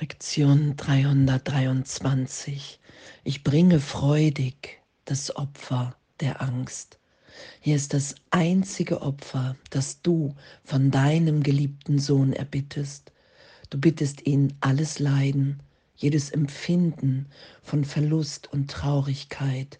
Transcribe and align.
Lektion 0.00 0.74
323. 0.76 2.80
Ich 3.22 3.44
bringe 3.44 3.78
freudig 3.78 4.82
das 5.04 5.36
Opfer 5.36 5.94
der 6.18 6.42
Angst. 6.42 6.98
Hier 7.60 7.76
ist 7.76 7.94
das 7.94 8.16
einzige 8.32 9.02
Opfer, 9.02 9.54
das 9.70 10.02
du 10.02 10.34
von 10.64 10.90
deinem 10.90 11.44
geliebten 11.44 12.00
Sohn 12.00 12.32
erbittest. 12.32 13.12
Du 13.70 13.78
bittest 13.78 14.26
ihn, 14.26 14.54
alles 14.58 14.98
Leiden, 14.98 15.62
jedes 15.94 16.30
Empfinden 16.30 17.26
von 17.62 17.84
Verlust 17.84 18.52
und 18.52 18.72
Traurigkeit, 18.72 19.78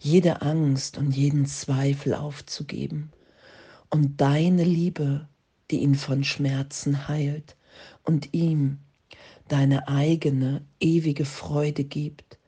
jede 0.00 0.42
Angst 0.42 0.98
und 0.98 1.12
jeden 1.12 1.46
Zweifel 1.46 2.14
aufzugeben, 2.14 3.12
um 3.90 4.16
deine 4.16 4.64
Liebe, 4.64 5.28
die 5.70 5.82
ihn 5.82 5.94
von 5.94 6.24
Schmerzen 6.24 7.06
heilt 7.06 7.54
und 8.02 8.34
ihm 8.34 8.80
deine 9.52 9.86
eigene 9.86 10.62
ewige 10.80 11.26
Freude 11.26 11.84
gibt, 11.84 12.38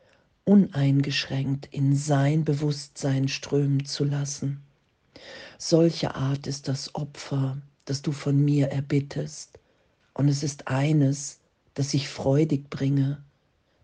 uneingeschränkt 0.45 1.69
in 1.71 1.95
sein 1.95 2.47
Bewusstsein 2.47 3.29
strömen 3.29 3.85
zu 3.85 4.05
lassen. 4.05 4.63
Solche 5.59 6.15
Art 6.15 6.47
ist 6.47 6.67
das 6.67 6.95
Opfer, 6.95 7.59
das 7.85 8.01
du 8.01 8.11
von 8.11 8.43
mir 8.43 8.69
erbittest, 8.69 9.59
und 10.15 10.29
es 10.29 10.43
ist 10.43 10.69
eines, 10.69 11.41
das 11.75 11.93
ich 11.93 12.09
freudig 12.09 12.71
bringe, 12.71 13.23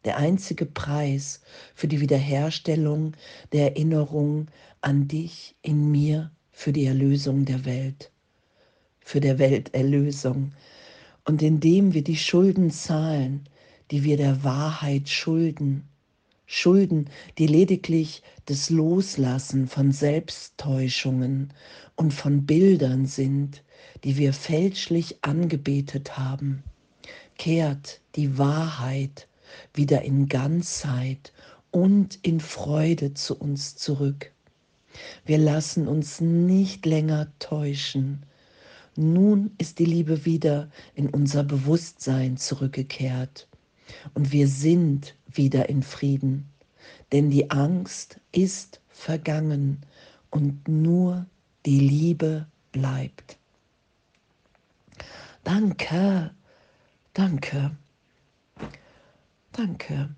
der 0.07 0.17
einzige 0.17 0.65
Preis 0.65 1.43
für 1.75 1.89
die 1.89 2.01
Wiederherstellung 2.01 3.13
der 3.53 3.73
Erinnerung 3.73 4.47
an 4.81 5.09
dich 5.09 5.55
in 5.61 5.91
mir, 5.91 6.31
für 6.53 6.73
die 6.73 6.87
Erlösung 6.87 7.45
der 7.45 7.67
Welt, 7.67 8.11
für 9.01 9.21
der 9.21 9.39
Welterlösung, 9.39 10.53
und 11.31 11.43
indem 11.43 11.95
wir 11.95 12.03
die 12.03 12.17
Schulden 12.17 12.73
zahlen, 12.73 13.49
die 13.93 14.03
wir 14.03 14.17
der 14.17 14.43
Wahrheit 14.43 15.09
schulden, 15.09 15.85
Schulden, 16.45 17.09
die 17.39 17.47
lediglich 17.47 18.25
das 18.47 18.69
Loslassen 18.69 19.69
von 19.69 19.93
Selbsttäuschungen 19.93 21.53
und 21.95 22.13
von 22.13 22.47
Bildern 22.47 23.07
sind, 23.07 23.63
die 24.03 24.17
wir 24.17 24.33
fälschlich 24.33 25.19
angebetet 25.23 26.19
haben, 26.19 26.65
kehrt 27.39 28.01
die 28.17 28.37
Wahrheit 28.37 29.29
wieder 29.73 30.03
in 30.03 30.29
Ganzheit 30.29 31.33
und 31.71 32.19
in 32.23 32.41
Freude 32.41 33.15
zu 33.15 33.39
uns 33.39 33.77
zurück. 33.77 34.33
Wir 35.25 35.39
lassen 35.39 35.87
uns 35.87 36.21
nicht 36.21 36.87
länger 36.87 37.29
täuschen, 37.39 38.27
nun 39.01 39.53
ist 39.59 39.79
die 39.79 39.85
Liebe 39.85 40.25
wieder 40.25 40.71
in 40.95 41.09
unser 41.09 41.43
Bewusstsein 41.43 42.37
zurückgekehrt 42.37 43.49
und 44.15 44.33
wir 44.33 44.47
sind 44.47 45.17
wieder 45.27 45.69
in 45.69 45.83
Frieden, 45.83 46.49
denn 47.13 47.31
die 47.31 47.51
Angst 47.51 48.21
ist 48.33 48.81
vergangen 48.89 49.79
und 50.31 50.69
nur 50.69 51.27
die 51.67 51.81
Liebe 51.81 52.47
bleibt. 52.73 53.39
Danke, 55.45 56.31
danke, 57.15 57.77
danke. 59.53 60.11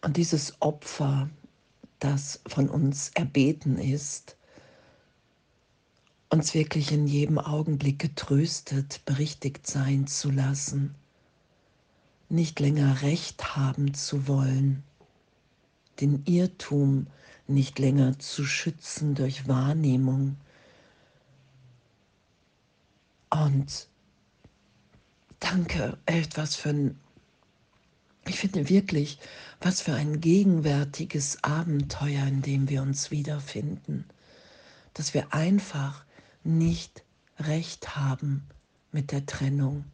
Und 0.00 0.16
dieses 0.16 0.60
Opfer, 0.60 1.30
das 2.00 2.40
von 2.46 2.68
uns 2.68 3.10
erbeten 3.14 3.78
ist, 3.78 4.36
uns 6.32 6.54
wirklich 6.54 6.90
in 6.92 7.06
jedem 7.06 7.38
Augenblick 7.38 7.98
getröstet, 7.98 9.02
berichtigt 9.04 9.66
sein 9.66 10.06
zu 10.06 10.30
lassen, 10.30 10.94
nicht 12.30 12.58
länger 12.58 13.02
recht 13.02 13.54
haben 13.54 13.92
zu 13.92 14.26
wollen, 14.26 14.82
den 16.00 16.22
Irrtum 16.24 17.06
nicht 17.48 17.78
länger 17.78 18.18
zu 18.18 18.46
schützen 18.46 19.14
durch 19.14 19.46
Wahrnehmung. 19.46 20.38
Und 23.28 23.88
danke, 25.38 25.98
etwas 26.06 26.56
für 26.56 26.70
ein, 26.70 26.98
ich 28.26 28.38
finde 28.38 28.70
wirklich, 28.70 29.18
was 29.60 29.82
für 29.82 29.92
ein 29.92 30.22
gegenwärtiges 30.22 31.44
Abenteuer, 31.44 32.26
in 32.26 32.40
dem 32.40 32.70
wir 32.70 32.80
uns 32.80 33.10
wiederfinden, 33.10 34.06
dass 34.94 35.12
wir 35.12 35.34
einfach 35.34 36.06
nicht 36.44 37.04
recht 37.38 37.96
haben 37.96 38.46
mit 38.90 39.12
der 39.12 39.26
Trennung, 39.26 39.84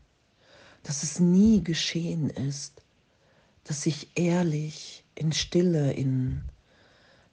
dass 0.82 1.02
es 1.02 1.20
nie 1.20 1.62
geschehen 1.62 2.30
ist, 2.30 2.82
dass 3.64 3.86
ich 3.86 4.08
ehrlich 4.16 5.04
in 5.14 5.32
Stille, 5.32 5.92
in, 5.92 6.42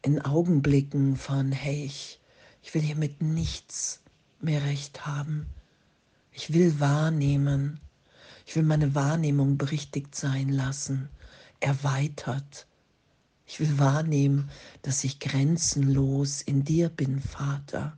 in 0.01 0.21
Augenblicken 0.21 1.15
von, 1.15 1.51
hey, 1.51 1.85
ich, 1.85 2.19
ich 2.61 2.73
will 2.73 2.81
hier 2.81 2.95
mit 2.95 3.21
nichts 3.21 4.01
mehr 4.41 4.63
recht 4.63 5.05
haben. 5.05 5.47
Ich 6.31 6.53
will 6.53 6.79
wahrnehmen. 6.79 7.79
Ich 8.45 8.55
will 8.55 8.63
meine 8.63 8.93
Wahrnehmung 8.93 9.57
berichtigt 9.57 10.13
sein 10.13 10.49
lassen, 10.49 11.09
erweitert. 11.61 12.67
Ich 13.47 13.59
will 13.59 13.79
wahrnehmen, 13.79 14.49
dass 14.81 15.03
ich 15.03 15.19
grenzenlos 15.19 16.41
in 16.41 16.63
dir 16.63 16.89
bin, 16.89 17.21
Vater 17.21 17.97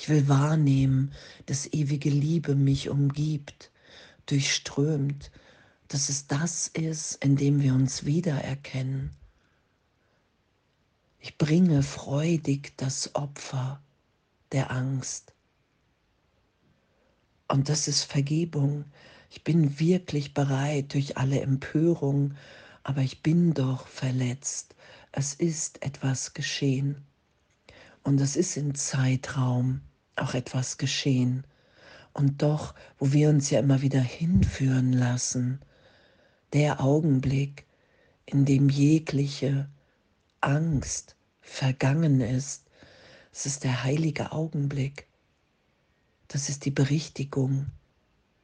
ich 0.00 0.08
will 0.08 0.28
wahrnehmen, 0.28 1.12
dass 1.44 1.70
ewige 1.74 2.08
Liebe 2.08 2.54
mich 2.54 2.88
umgibt, 2.88 3.70
durchströmt, 4.24 5.30
dass 5.88 6.08
es 6.08 6.26
das 6.26 6.68
ist, 6.68 7.22
in 7.22 7.36
dem 7.36 7.60
wir 7.60 7.74
uns 7.74 8.06
wiedererkennen. 8.06 9.10
Ich 11.18 11.36
bringe 11.36 11.82
freudig 11.82 12.72
das 12.78 13.14
Opfer 13.14 13.82
der 14.52 14.70
Angst. 14.70 15.34
Und 17.48 17.68
das 17.68 17.86
ist 17.86 18.04
Vergebung. 18.04 18.86
Ich 19.28 19.44
bin 19.44 19.78
wirklich 19.78 20.32
bereit 20.32 20.94
durch 20.94 21.18
alle 21.18 21.42
Empörung, 21.42 22.36
aber 22.84 23.02
ich 23.02 23.22
bin 23.22 23.52
doch 23.52 23.86
verletzt. 23.86 24.74
Es 25.12 25.34
ist 25.34 25.82
etwas 25.82 26.32
geschehen. 26.32 27.04
Und 28.02 28.18
es 28.22 28.34
ist 28.34 28.56
im 28.56 28.74
Zeitraum 28.74 29.82
auch 30.20 30.34
etwas 30.34 30.78
geschehen. 30.78 31.44
Und 32.12 32.42
doch, 32.42 32.74
wo 32.98 33.12
wir 33.12 33.28
uns 33.28 33.50
ja 33.50 33.60
immer 33.60 33.82
wieder 33.82 34.00
hinführen 34.00 34.92
lassen, 34.92 35.60
der 36.52 36.80
Augenblick, 36.80 37.66
in 38.26 38.44
dem 38.44 38.68
jegliche 38.68 39.68
Angst 40.40 41.16
vergangen 41.40 42.20
ist, 42.20 42.66
es 43.32 43.46
ist 43.46 43.64
der 43.64 43.84
heilige 43.84 44.32
Augenblick. 44.32 45.06
Das 46.28 46.48
ist 46.48 46.64
die 46.64 46.70
Berichtigung 46.70 47.66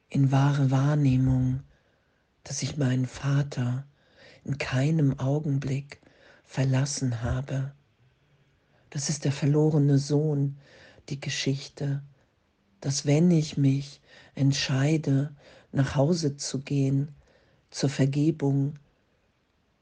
in 0.08 0.30
wahre 0.30 0.70
Wahrnehmung, 0.70 1.62
dass 2.44 2.62
ich 2.62 2.76
meinen 2.76 3.06
Vater 3.06 3.84
in 4.44 4.58
keinem 4.58 5.18
Augenblick 5.18 6.00
verlassen 6.44 7.22
habe. 7.22 7.72
Das 8.90 9.08
ist 9.08 9.24
der 9.24 9.32
verlorene 9.32 9.98
Sohn, 9.98 10.56
die 11.08 11.20
Geschichte, 11.20 12.02
dass 12.80 13.06
wenn 13.06 13.30
ich 13.30 13.56
mich 13.56 14.00
entscheide, 14.34 15.34
nach 15.72 15.94
Hause 15.94 16.36
zu 16.36 16.60
gehen, 16.60 17.14
zur 17.70 17.90
Vergebung, 17.90 18.78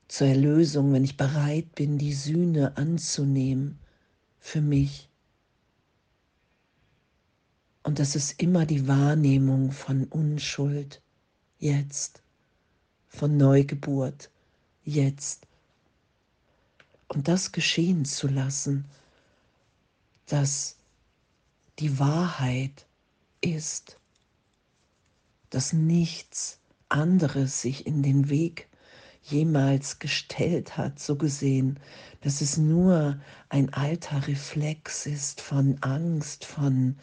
zur 0.08 0.28
Erlösung, 0.28 0.92
wenn 0.92 1.04
ich 1.04 1.16
bereit 1.16 1.74
bin, 1.74 1.98
die 1.98 2.12
Sühne 2.12 2.76
anzunehmen 2.76 3.78
für 4.40 4.60
mich. 4.60 5.08
Und 7.82 7.98
das 7.98 8.16
ist 8.16 8.40
immer 8.42 8.66
die 8.66 8.88
Wahrnehmung 8.88 9.70
von 9.70 10.04
Unschuld 10.04 11.02
jetzt, 11.58 12.22
von 13.08 13.36
Neugeburt 13.36 14.30
jetzt. 14.84 15.46
Und 17.08 17.28
das 17.28 17.52
geschehen 17.52 18.04
zu 18.04 18.26
lassen, 18.26 18.86
dass 20.26 20.76
die 21.78 21.98
Wahrheit 21.98 22.86
ist, 23.40 23.98
dass 25.50 25.72
nichts 25.72 26.60
anderes 26.88 27.60
sich 27.60 27.86
in 27.86 28.02
den 28.02 28.28
Weg 28.28 28.68
jemals 29.22 29.98
gestellt 29.98 30.76
hat, 30.76 30.98
so 30.98 31.16
gesehen, 31.16 31.80
dass 32.20 32.40
es 32.40 32.58
nur 32.58 33.18
ein 33.48 33.72
alter 33.72 34.26
Reflex 34.26 35.06
ist 35.06 35.40
von 35.40 35.78
Angst, 35.80 36.44
von, 36.44 36.96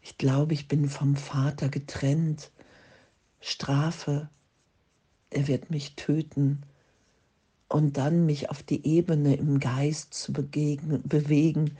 ich 0.00 0.18
glaube, 0.18 0.54
ich 0.54 0.68
bin 0.68 0.88
vom 0.88 1.16
Vater 1.16 1.68
getrennt, 1.68 2.50
Strafe, 3.40 4.28
er 5.30 5.48
wird 5.48 5.70
mich 5.70 5.96
töten. 5.96 6.62
Und 7.68 7.96
dann 7.96 8.26
mich 8.26 8.50
auf 8.50 8.62
die 8.62 8.86
Ebene 8.86 9.34
im 9.34 9.58
Geist 9.58 10.12
zu 10.12 10.32
bewegen, 10.32 11.78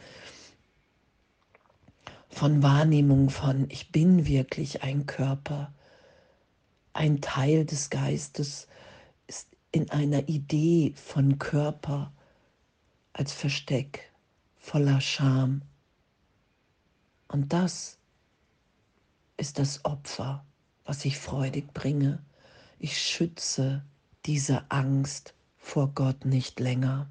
von 2.42 2.60
Wahrnehmung 2.60 3.30
von, 3.30 3.70
ich 3.70 3.92
bin 3.92 4.26
wirklich 4.26 4.82
ein 4.82 5.06
Körper 5.06 5.72
ein 6.92 7.20
Teil 7.20 7.64
des 7.64 7.88
Geistes 7.88 8.66
ist 9.28 9.46
in 9.70 9.88
einer 9.90 10.28
Idee 10.28 10.92
von 10.96 11.38
Körper 11.38 12.12
als 13.12 13.32
Versteck 13.32 14.10
voller 14.58 15.00
Scham. 15.00 15.62
Und 17.28 17.52
das 17.52 17.96
ist 19.36 19.60
das 19.60 19.84
Opfer, 19.84 20.44
was 20.84 21.04
ich 21.04 21.20
freudig 21.20 21.72
bringe. 21.72 22.24
Ich 22.80 23.00
schütze 23.00 23.84
diese 24.26 24.68
Angst 24.68 25.32
vor 25.58 25.92
Gott 25.94 26.24
nicht 26.24 26.58
länger. 26.58 27.08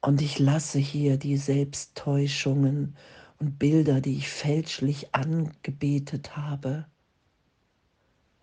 Und 0.00 0.22
ich 0.22 0.38
lasse 0.38 0.78
hier 0.78 1.16
die 1.16 1.36
Selbsttäuschungen 1.36 2.96
und 3.38 3.58
Bilder, 3.58 4.00
die 4.00 4.16
ich 4.16 4.28
fälschlich 4.28 5.14
angebetet 5.14 6.36
habe. 6.36 6.86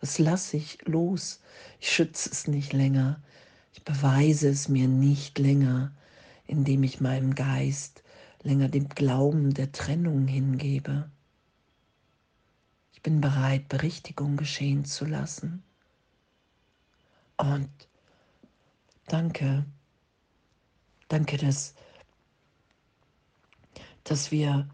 Das 0.02 0.20
lasse 0.20 0.58
ich 0.58 0.80
los. 0.86 1.42
Ich 1.80 1.92
schütze 1.92 2.30
es 2.30 2.48
nicht 2.48 2.74
länger. 2.74 3.22
Ich 3.74 3.84
beweise 3.84 4.50
es 4.50 4.70
mir 4.70 4.88
nicht 4.88 5.40
länger, 5.40 5.94
indem 6.46 6.84
ich 6.84 7.02
meinem 7.02 7.36
Geist 7.36 8.04
länger 8.44 8.70
dem 8.70 8.90
Glauben 8.90 9.54
der 9.54 9.72
Trennung 9.72 10.28
hingebe. 10.28 11.10
Ich 12.94 13.02
bin 13.02 13.20
bereit, 13.20 13.68
Berichtigung 13.68 14.38
geschehen 14.38 14.86
zu 14.86 15.06
lassen. 15.06 15.64
Und 17.38 17.70
danke, 19.08 19.66
danke, 21.08 21.38
dass, 21.38 21.74
dass 24.04 24.32
wir, 24.32 24.70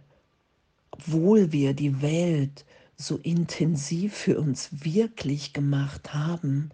obwohl 0.91 1.51
wir 1.51 1.73
die 1.73 2.01
Welt 2.01 2.65
so 2.97 3.17
intensiv 3.17 4.13
für 4.15 4.39
uns 4.39 4.83
wirklich 4.83 5.53
gemacht 5.53 6.13
haben, 6.13 6.71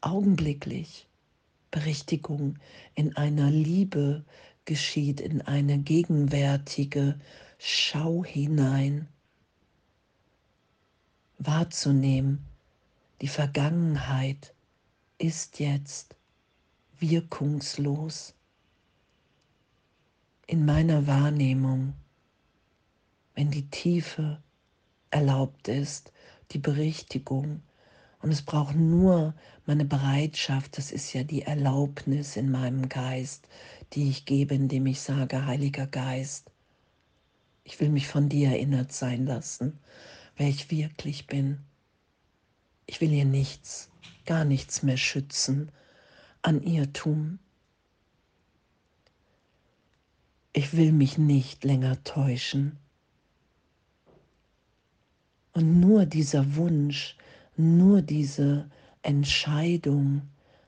augenblicklich 0.00 1.06
Berichtigung 1.70 2.58
in 2.94 3.16
einer 3.16 3.50
Liebe 3.50 4.24
geschieht, 4.64 5.20
in 5.20 5.42
eine 5.42 5.78
gegenwärtige 5.78 7.18
Schau 7.58 8.24
hinein, 8.24 9.08
wahrzunehmen, 11.38 12.44
die 13.20 13.28
Vergangenheit 13.28 14.54
ist 15.18 15.58
jetzt 15.58 16.16
wirkungslos 16.98 18.34
in 20.50 20.64
meiner 20.64 21.06
Wahrnehmung, 21.06 21.94
wenn 23.36 23.52
die 23.52 23.70
Tiefe 23.70 24.42
erlaubt 25.12 25.68
ist, 25.68 26.12
die 26.50 26.58
Berichtigung. 26.58 27.62
Und 28.20 28.32
es 28.32 28.42
braucht 28.42 28.74
nur 28.74 29.32
meine 29.64 29.84
Bereitschaft, 29.84 30.76
das 30.76 30.90
ist 30.90 31.12
ja 31.12 31.22
die 31.22 31.42
Erlaubnis 31.42 32.34
in 32.34 32.50
meinem 32.50 32.88
Geist, 32.88 33.46
die 33.92 34.10
ich 34.10 34.24
gebe, 34.24 34.56
indem 34.56 34.86
ich 34.86 35.00
sage, 35.00 35.46
Heiliger 35.46 35.86
Geist, 35.86 36.50
ich 37.62 37.78
will 37.78 37.90
mich 37.90 38.08
von 38.08 38.28
dir 38.28 38.48
erinnert 38.48 38.90
sein 38.90 39.26
lassen, 39.26 39.78
wer 40.36 40.48
ich 40.48 40.72
wirklich 40.72 41.28
bin. 41.28 41.60
Ich 42.86 43.00
will 43.00 43.10
hier 43.10 43.24
nichts 43.24 43.88
gar 44.26 44.44
nichts 44.44 44.82
mehr 44.82 44.96
schützen 44.96 45.70
an 46.42 46.60
Irrtum. 46.60 47.38
Ich 50.52 50.76
will 50.76 50.90
mich 50.90 51.16
nicht 51.16 51.62
länger 51.62 52.02
täuschen. 52.02 52.76
Und 55.52 55.78
nur 55.78 56.06
dieser 56.06 56.56
Wunsch, 56.56 57.16
nur 57.56 58.02
diese 58.02 58.68
Entscheidung 59.02 60.22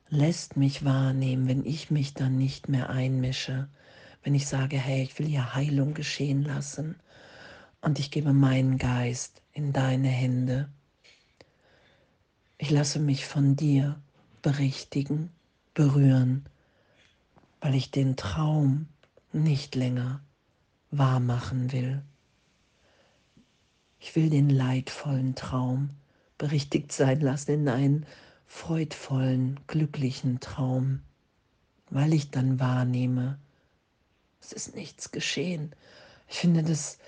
lässt 0.09 0.57
mich 0.57 0.85
wahrnehmen, 0.85 1.49
wenn 1.49 1.65
ich 1.65 1.91
mich 1.91 2.15
dann 2.15 2.39
nicht 2.39 2.69
mehr 2.69 2.91
einmische, 2.91 3.69
wenn 4.23 4.35
ich 4.35 4.47
sage, 4.47 4.79
hey, 4.79 5.03
ich 5.03 5.19
will 5.19 5.27
hier 5.27 5.55
Heilung 5.55 5.95
geschehen 5.95 6.45
lassen 6.45 6.97
und 7.81 7.99
ich 7.99 8.11
gebe 8.11 8.33
meinen 8.33 8.79
Geist 8.79 9.43
in 9.53 9.73
deine 9.73 10.09
Hände. 10.09 10.69
Ich 12.59 12.71
lasse 12.71 13.01
mich 13.01 13.27
von 13.27 13.57
dir 13.57 14.01
berichtigen, 14.43 15.31
berühren, 15.75 16.47
weil 17.61 17.75
ich 17.75 17.91
den 17.91 18.17
Traum 18.17 18.87
nicht 19.33 19.75
länger 19.75 20.21
wahr 20.91 21.21
machen 21.21 21.73
will. 21.73 22.03
Ich 23.99 24.17
will 24.17 24.31
den 24.31 24.51
leidvollen 24.51 25.35
Traum 25.35 25.91
berichtigt 26.39 26.93
sein 26.93 27.21
lassen 27.21 27.53
in 27.53 27.69
einen 27.69 28.07
freudvollen, 28.47 29.61
glücklichen 29.67 30.41
Traum, 30.41 31.01
weil 31.89 32.13
ich 32.13 32.31
dann 32.31 32.61
wahrnehme, 32.61 33.39
es 34.41 34.53
ist 34.53 34.75
nichts 34.75 35.13
geschehen. 35.13 35.75
Ich 36.29 36.39
finde 36.39 36.63
das 36.63 36.99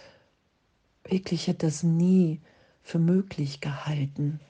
wirklich 1.05 1.47
hätte 1.49 1.67
das 1.67 1.83
nie 1.83 2.41
für 2.83 2.99
möglich 2.99 3.61
gehalten, 3.61 4.41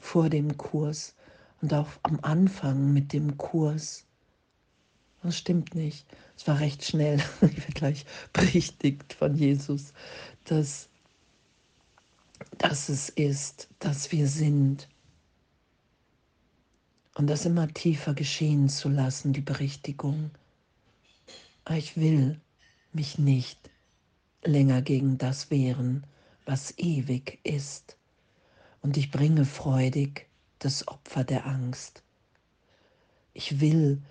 vor 0.00 0.28
dem 0.28 0.56
Kurs 0.56 1.14
und 1.60 1.72
auch 1.72 1.88
am 2.02 2.18
Anfang 2.22 2.92
mit 2.92 3.12
dem 3.12 3.36
Kurs. 3.38 4.04
Das 5.24 5.38
stimmt 5.38 5.74
nicht. 5.74 6.06
Es 6.36 6.46
war 6.46 6.60
recht 6.60 6.84
schnell, 6.84 7.18
ich 7.40 7.56
werde 7.56 7.72
gleich 7.72 8.04
berichtigt 8.34 9.14
von 9.14 9.34
Jesus, 9.34 9.94
dass, 10.44 10.90
dass 12.58 12.90
es 12.90 13.08
ist, 13.08 13.68
dass 13.78 14.12
wir 14.12 14.28
sind. 14.28 14.86
Und 17.14 17.28
das 17.28 17.46
immer 17.46 17.68
tiefer 17.68 18.12
geschehen 18.12 18.68
zu 18.68 18.90
lassen, 18.90 19.32
die 19.32 19.40
Berichtigung. 19.40 20.30
Ich 21.70 21.96
will 21.96 22.38
mich 22.92 23.18
nicht 23.18 23.70
länger 24.42 24.82
gegen 24.82 25.16
das 25.16 25.50
wehren, 25.50 26.06
was 26.44 26.76
ewig 26.76 27.38
ist 27.44 27.96
und 28.82 28.98
ich 28.98 29.10
bringe 29.10 29.46
freudig 29.46 30.26
das 30.58 30.86
Opfer 30.86 31.24
der 31.24 31.46
Angst. 31.46 32.02
Ich 33.32 33.60
will 33.60 34.02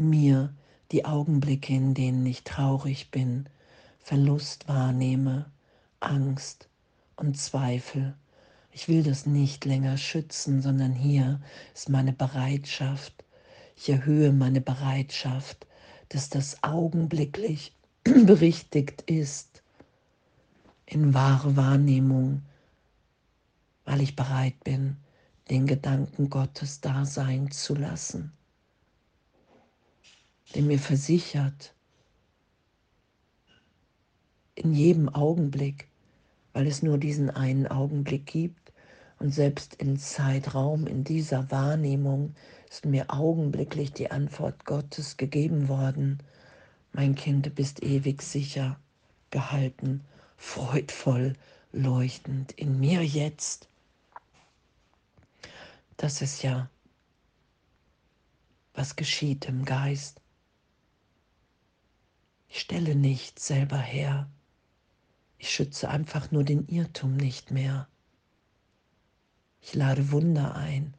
mir 0.00 0.52
die 0.92 1.04
Augenblicke, 1.04 1.72
in 1.72 1.94
denen 1.94 2.26
ich 2.26 2.42
traurig 2.44 3.10
bin, 3.10 3.48
Verlust 3.98 4.66
wahrnehme, 4.68 5.50
Angst 6.00 6.68
und 7.16 7.38
Zweifel. 7.38 8.14
Ich 8.72 8.88
will 8.88 9.02
das 9.02 9.26
nicht 9.26 9.64
länger 9.64 9.98
schützen, 9.98 10.62
sondern 10.62 10.92
hier 10.92 11.40
ist 11.74 11.88
meine 11.88 12.12
Bereitschaft. 12.12 13.24
Ich 13.76 13.88
erhöhe 13.88 14.32
meine 14.32 14.60
Bereitschaft, 14.60 15.66
dass 16.08 16.28
das 16.30 16.62
augenblicklich 16.62 17.72
berichtigt 18.04 19.02
ist 19.02 19.62
in 20.86 21.14
wahre 21.14 21.56
Wahrnehmung 21.56 22.42
weil 23.90 24.02
ich 24.02 24.14
bereit 24.14 24.62
bin, 24.62 24.96
den 25.50 25.66
Gedanken 25.66 26.30
Gottes 26.30 26.80
da 26.80 27.04
sein 27.04 27.50
zu 27.50 27.74
lassen, 27.74 28.32
der 30.54 30.62
mir 30.62 30.78
versichert, 30.78 31.74
in 34.54 34.74
jedem 34.74 35.08
Augenblick, 35.08 35.88
weil 36.52 36.66
es 36.66 36.82
nur 36.82 36.98
diesen 36.98 37.30
einen 37.30 37.66
Augenblick 37.66 38.26
gibt 38.26 38.72
und 39.18 39.32
selbst 39.32 39.76
im 39.76 39.98
Zeitraum, 39.98 40.86
in 40.86 41.04
dieser 41.04 41.50
Wahrnehmung 41.50 42.34
ist 42.68 42.84
mir 42.84 43.10
augenblicklich 43.10 43.92
die 43.92 44.10
Antwort 44.10 44.64
Gottes 44.64 45.16
gegeben 45.16 45.68
worden. 45.68 46.18
Mein 46.92 47.14
Kind, 47.14 47.46
du 47.46 47.50
bist 47.50 47.82
ewig 47.82 48.22
sicher 48.22 48.78
gehalten, 49.30 50.02
freudvoll, 50.36 51.34
leuchtend 51.72 52.52
in 52.52 52.80
mir 52.80 53.02
jetzt 53.02 53.70
das 56.00 56.22
ist 56.22 56.42
ja, 56.42 56.70
was 58.72 58.96
geschieht 58.96 59.44
im 59.46 59.66
Geist. 59.66 60.19
Ich 62.52 62.60
stelle 62.60 62.96
nichts 62.96 63.46
selber 63.46 63.78
her. 63.78 64.28
Ich 65.38 65.50
schütze 65.50 65.88
einfach 65.88 66.32
nur 66.32 66.42
den 66.42 66.66
Irrtum 66.66 67.16
nicht 67.16 67.52
mehr. 67.52 67.88
Ich 69.62 69.74
lade 69.74 70.10
Wunder 70.10 70.56
ein. 70.56 70.92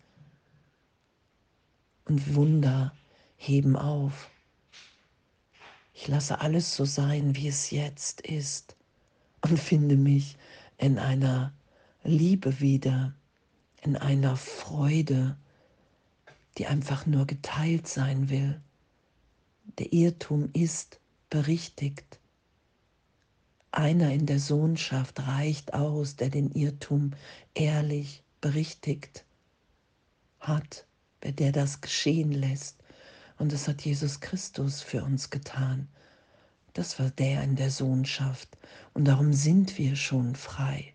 Und 2.06 2.36
Wunder 2.36 2.96
heben 3.36 3.76
auf. 3.76 4.30
Ich 5.94 6.08
lasse 6.08 6.40
alles 6.40 6.74
so 6.74 6.86
sein, 6.86 7.36
wie 7.36 7.50
es 7.50 7.70
jetzt 7.70 8.22
ist 8.22 8.78
und 9.42 9.60
finde 9.60 9.98
mich 9.98 10.38
in 10.78 10.98
einer 10.98 11.54
Liebe 12.04 12.62
wieder, 12.62 13.14
in 13.82 13.98
einer 13.98 14.38
Freude, 14.38 15.38
die 16.58 16.68
einfach 16.68 17.06
nur 17.06 17.28
geteilt 17.28 17.88
sein 17.88 18.30
will. 18.30 18.62
Der 19.80 19.92
Irrtum 19.92 20.50
ist 20.54 21.02
berichtigt. 21.32 22.20
einer 23.72 24.12
in 24.12 24.26
der 24.26 24.40
Sohnschaft 24.40 25.26
reicht 25.28 25.74
aus, 25.74 26.18
der 26.18 26.30
den 26.30 26.52
Irrtum 26.52 27.14
ehrlich 27.56 28.22
berichtigt 28.42 29.24
hat, 30.42 30.86
der 31.24 31.54
das 31.54 31.80
geschehen 31.80 32.34
lässt. 32.34 32.78
Und 33.38 33.54
das 33.54 33.68
hat 33.68 33.82
Jesus 33.82 34.20
Christus 34.20 34.82
für 34.82 35.04
uns 35.04 35.30
getan. 35.30 35.88
Das 36.74 37.00
war 37.00 37.10
der 37.12 37.44
in 37.44 37.56
der 37.56 37.72
Sohnschaft. 37.72 38.50
Und 38.94 39.06
darum 39.06 39.32
sind 39.32 39.78
wir 39.78 39.96
schon 39.96 40.36
frei. 40.36 40.94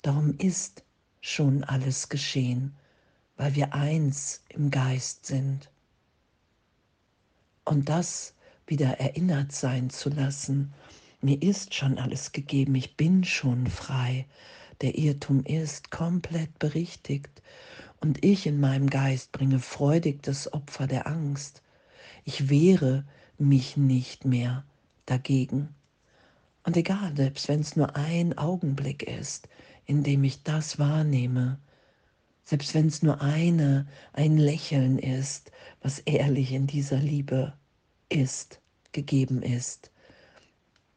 Darum 0.00 0.36
ist 0.38 0.84
schon 1.20 1.64
alles 1.64 2.08
geschehen, 2.08 2.74
weil 3.36 3.54
wir 3.54 3.74
eins 3.74 4.42
im 4.48 4.70
Geist 4.70 5.26
sind. 5.26 5.70
Und 7.64 7.88
das 7.88 8.33
wieder 8.66 9.00
erinnert 9.00 9.52
sein 9.52 9.90
zu 9.90 10.10
lassen, 10.10 10.72
mir 11.20 11.40
ist 11.40 11.74
schon 11.74 11.98
alles 11.98 12.32
gegeben, 12.32 12.74
ich 12.74 12.96
bin 12.96 13.24
schon 13.24 13.66
frei, 13.66 14.26
der 14.82 14.98
Irrtum 14.98 15.44
ist 15.44 15.90
komplett 15.90 16.58
berichtigt 16.58 17.42
und 18.00 18.22
ich 18.24 18.46
in 18.46 18.60
meinem 18.60 18.90
Geist 18.90 19.32
bringe 19.32 19.60
freudig 19.60 20.22
das 20.22 20.52
Opfer 20.52 20.86
der 20.86 21.06
Angst. 21.06 21.62
Ich 22.24 22.50
wehre 22.50 23.04
mich 23.38 23.76
nicht 23.76 24.24
mehr 24.24 24.64
dagegen. 25.06 25.74
Und 26.64 26.76
egal, 26.76 27.16
selbst 27.16 27.48
wenn 27.48 27.60
es 27.60 27.76
nur 27.76 27.96
ein 27.96 28.36
Augenblick 28.36 29.02
ist, 29.02 29.48
in 29.86 30.02
dem 30.02 30.24
ich 30.24 30.42
das 30.42 30.78
wahrnehme, 30.78 31.58
selbst 32.44 32.74
wenn 32.74 32.88
es 32.88 33.02
nur 33.02 33.22
eine, 33.22 33.86
ein 34.12 34.36
Lächeln 34.36 34.98
ist, 34.98 35.50
was 35.82 36.00
ehrlich 36.00 36.52
in 36.52 36.66
dieser 36.66 36.98
Liebe 36.98 37.54
ist, 38.08 38.60
gegeben 38.92 39.42
ist. 39.42 39.90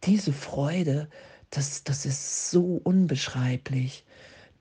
Diese 0.04 0.34
Freude, 0.34 1.10
das, 1.50 1.84
das 1.84 2.06
ist 2.06 2.52
so 2.52 2.82
unbeschreiblich. 2.84 4.06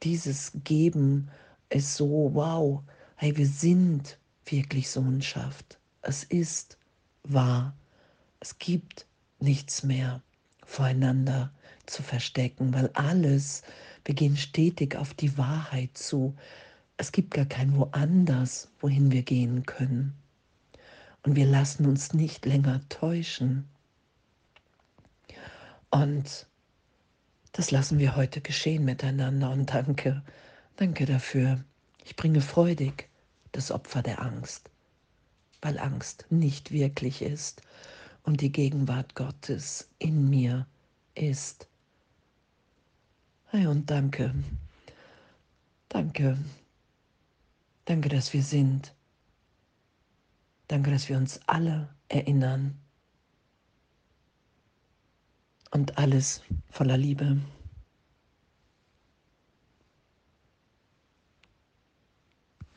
Dieses 0.03 0.53
Geben 0.65 1.31
ist 1.69 1.97
so, 1.97 2.31
wow, 2.33 2.83
hey, 3.17 3.37
wir 3.37 3.47
sind 3.47 4.19
wirklich 4.45 4.91
Sohnschaft. 4.91 5.79
Es 6.03 6.25
ist 6.25 6.79
wahr. 7.25 7.76
Es 8.41 8.59
gibt 8.59 9.07
nichts 9.41 9.83
mehr 9.83 10.23
voreinander 10.65 11.53
zu 11.87 12.03
verstecken, 12.03 12.73
weil 12.75 12.91
alles, 12.95 13.62
wir 14.05 14.15
gehen 14.15 14.37
stetig 14.37 14.97
auf 14.97 15.15
die 15.15 15.37
Wahrheit 15.38 15.97
zu. 15.97 16.35
Es 16.97 17.12
gibt 17.12 17.33
gar 17.33 17.47
kein 17.47 17.76
woanders, 17.76 18.69
wohin 18.81 19.11
wir 19.11 19.23
gehen 19.23 19.65
können. 19.67 20.15
Und 21.26 21.35
wir 21.35 21.47
lassen 21.47 21.87
uns 21.87 22.14
nicht 22.14 22.47
länger 22.47 22.80
täuschen. 22.88 23.68
Und 25.90 26.47
das 27.50 27.73
lassen 27.73 27.99
wir 27.99 28.14
heute 28.14 28.40
geschehen 28.40 28.85
miteinander. 28.85 29.50
Und 29.50 29.75
danke, 29.75 30.23
danke 30.76 31.04
dafür. 31.04 31.64
Ich 32.04 32.14
bringe 32.14 32.40
freudig 32.40 33.09
das 33.50 33.73
Opfer 33.73 34.02
der 34.02 34.23
Angst, 34.23 34.71
weil 35.62 35.80
Angst 35.80 36.26
nicht 36.30 36.71
wirklich 36.71 37.23
ist 37.23 37.61
und 38.23 38.40
die 38.40 38.52
Gegenwart 38.52 39.16
Gottes 39.16 39.88
in 39.99 40.30
mir 40.30 40.64
ist. 41.16 41.66
Hey, 43.47 43.66
und 43.66 43.90
danke, 43.90 44.33
danke, 45.88 46.38
danke, 47.85 48.09
dass 48.11 48.33
wir 48.33 48.45
sind. 48.45 48.96
Danke, 50.68 50.90
dass 50.90 51.08
wir 51.08 51.16
uns 51.16 51.40
alle 51.46 51.88
erinnern. 52.08 52.78
Und 55.70 55.99
alles 55.99 56.42
voller 56.70 56.96
Liebe. 56.96 57.38